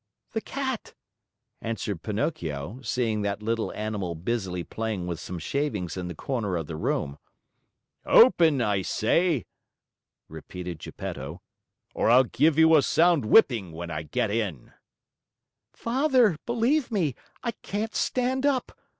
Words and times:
"The 0.31 0.41
cat," 0.41 0.95
answered 1.61 2.01
Pinocchio, 2.01 2.79
seeing 2.81 3.21
that 3.21 3.43
little 3.43 3.71
animal 3.73 4.15
busily 4.15 4.63
playing 4.63 5.05
with 5.05 5.19
some 5.19 5.37
shavings 5.37 5.95
in 5.95 6.07
the 6.07 6.15
corner 6.15 6.57
of 6.57 6.65
the 6.65 6.75
room. 6.75 7.19
"Open! 8.03 8.61
I 8.61 8.81
say," 8.81 9.45
repeated 10.27 10.79
Geppetto, 10.79 11.43
"or 11.93 12.09
I'll 12.09 12.23
give 12.23 12.57
you 12.57 12.75
a 12.75 12.81
sound 12.81 13.25
whipping 13.25 13.73
when 13.73 13.91
I 13.91 14.01
get 14.01 14.31
in." 14.31 14.73
"Father, 15.71 16.35
believe 16.47 16.89
me, 16.91 17.13
I 17.43 17.51
can't 17.51 17.93
stand 17.93 18.43
up. 18.43 18.71